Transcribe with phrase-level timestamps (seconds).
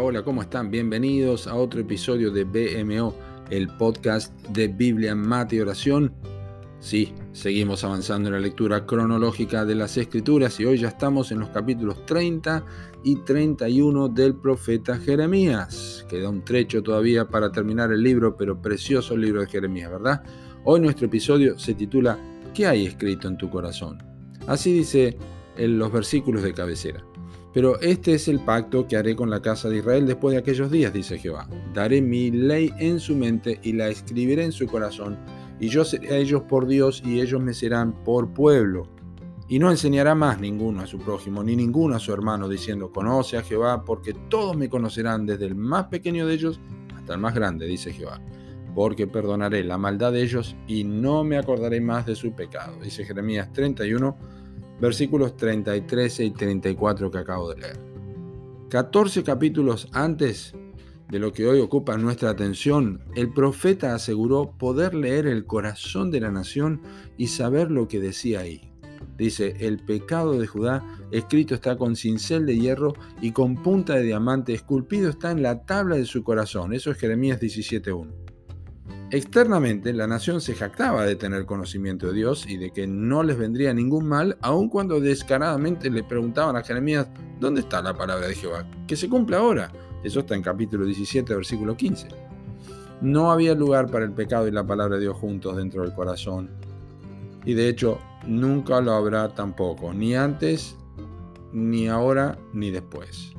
[0.00, 0.70] Hola, ¿cómo están?
[0.70, 3.14] Bienvenidos a otro episodio de BMO,
[3.50, 6.14] el podcast de Biblia, Mate y Oración.
[6.80, 11.40] Sí, seguimos avanzando en la lectura cronológica de las Escrituras y hoy ya estamos en
[11.40, 12.64] los capítulos 30
[13.04, 16.06] y 31 del profeta Jeremías.
[16.08, 20.22] Queda un trecho todavía para terminar el libro, pero precioso el libro de Jeremías, ¿verdad?
[20.64, 22.18] Hoy nuestro episodio se titula
[22.54, 24.02] ¿Qué hay escrito en tu corazón?
[24.46, 25.18] Así dice
[25.56, 27.04] en los versículos de cabecera.
[27.52, 30.70] Pero este es el pacto que haré con la casa de Israel después de aquellos
[30.70, 31.48] días, dice Jehová.
[31.74, 35.18] Daré mi ley en su mente y la escribiré en su corazón,
[35.60, 38.88] y yo seré a ellos por Dios y ellos me serán por pueblo.
[39.48, 43.36] Y no enseñará más ninguno a su prójimo, ni ninguno a su hermano, diciendo, conoce
[43.36, 46.58] a Jehová, porque todos me conocerán, desde el más pequeño de ellos
[46.96, 48.18] hasta el más grande, dice Jehová.
[48.74, 53.04] Porque perdonaré la maldad de ellos y no me acordaré más de su pecado, dice
[53.04, 54.16] Jeremías 31
[54.82, 57.78] versículos 33 y 34 que acabo de leer.
[58.68, 60.54] 14 capítulos antes
[61.08, 66.20] de lo que hoy ocupa nuestra atención, el profeta aseguró poder leer el corazón de
[66.20, 66.80] la nación
[67.16, 68.72] y saber lo que decía ahí.
[69.16, 74.02] Dice, el pecado de Judá escrito está con cincel de hierro y con punta de
[74.02, 76.72] diamante esculpido está en la tabla de su corazón.
[76.72, 78.21] Eso es Jeremías 17.1.
[79.12, 83.36] Externamente, la nación se jactaba de tener conocimiento de Dios y de que no les
[83.36, 88.34] vendría ningún mal, aun cuando descaradamente le preguntaban a Jeremías, ¿dónde está la palabra de
[88.34, 88.64] Jehová?
[88.86, 89.70] Que se cumple ahora.
[90.02, 92.08] Eso está en capítulo 17, versículo 15.
[93.02, 96.48] No había lugar para el pecado y la palabra de Dios juntos dentro del corazón.
[97.44, 100.74] Y de hecho, nunca lo habrá tampoco, ni antes,
[101.52, 103.34] ni ahora, ni después.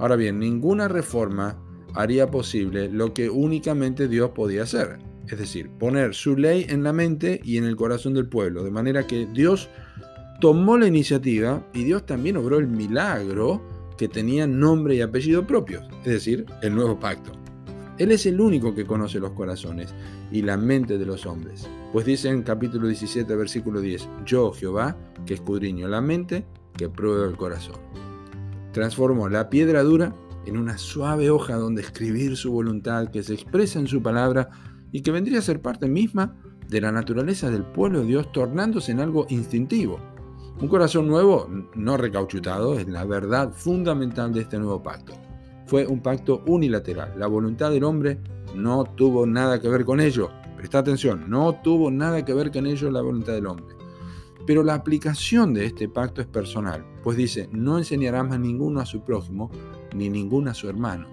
[0.00, 1.56] Ahora bien, ninguna reforma
[1.94, 6.92] haría posible lo que únicamente Dios podía hacer, es decir, poner su ley en la
[6.92, 9.68] mente y en el corazón del pueblo, de manera que Dios
[10.40, 13.62] tomó la iniciativa y Dios también obró el milagro
[13.96, 17.32] que tenía nombre y apellido propios, es decir, el nuevo pacto.
[17.98, 19.92] Él es el único que conoce los corazones
[20.32, 21.68] y la mente de los hombres.
[21.92, 24.96] Pues dice en capítulo 17, versículo 10, Yo, Jehová,
[25.26, 26.46] que escudriño la mente,
[26.78, 27.76] que pruebo el corazón.
[28.72, 30.14] Transformó la piedra dura
[30.46, 34.48] en una suave hoja donde escribir su voluntad que se expresa en su palabra
[34.92, 36.36] y que vendría a ser parte misma
[36.68, 39.98] de la naturaleza del pueblo de Dios tornándose en algo instintivo.
[40.60, 45.14] Un corazón nuevo, no recauchutado, es la verdad fundamental de este nuevo pacto.
[45.66, 47.14] Fue un pacto unilateral.
[47.16, 48.20] La voluntad del hombre
[48.54, 50.30] no tuvo nada que ver con ello.
[50.56, 53.74] Presta atención, no tuvo nada que ver con ello la voluntad del hombre.
[54.46, 58.86] Pero la aplicación de este pacto es personal, pues dice, no enseñarás más ninguno a
[58.86, 59.50] su prójimo,
[59.94, 61.06] ni ninguno a su hermano.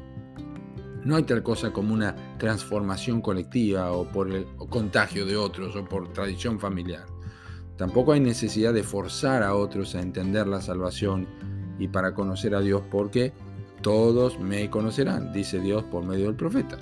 [1.03, 5.85] No hay tal cosa como una transformación colectiva o por el contagio de otros o
[5.85, 7.05] por tradición familiar.
[7.77, 11.27] Tampoco hay necesidad de forzar a otros a entender la salvación
[11.79, 13.31] y para conocer a Dios porque
[13.81, 16.77] todos me conocerán, dice Dios por medio del profeta.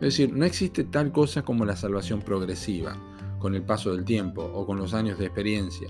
[0.00, 2.96] Es decir, no existe tal cosa como la salvación progresiva
[3.38, 5.88] con el paso del tiempo o con los años de experiencia.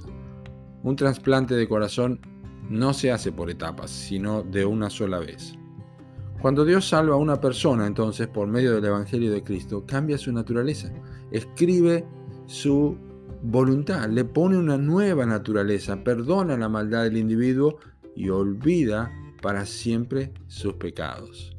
[0.83, 2.21] Un trasplante de corazón
[2.69, 5.55] no se hace por etapas, sino de una sola vez.
[6.41, 10.33] Cuando Dios salva a una persona, entonces, por medio del Evangelio de Cristo, cambia su
[10.33, 10.93] naturaleza,
[11.33, 12.07] escribe
[12.47, 12.97] su
[13.43, 17.79] voluntad, le pone una nueva naturaleza, perdona la maldad del individuo
[18.15, 19.13] y olvida
[19.43, 21.57] para siempre sus pecados.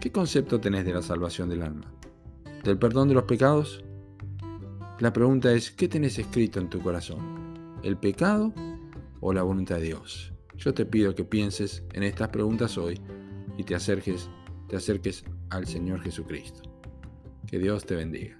[0.00, 1.92] ¿Qué concepto tenés de la salvación del alma?
[2.64, 3.84] ¿Del perdón de los pecados?
[5.00, 7.18] La pregunta es, ¿qué tenés escrito en tu corazón?
[7.82, 8.52] ¿El pecado
[9.20, 10.32] o la voluntad de Dios?
[10.56, 13.00] Yo te pido que pienses en estas preguntas hoy
[13.56, 14.28] y te acerques,
[14.68, 16.62] te acerques al Señor Jesucristo.
[17.46, 18.37] Que Dios te bendiga.